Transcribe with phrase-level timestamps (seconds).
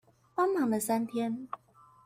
[0.33, 1.47] 幫忙了三天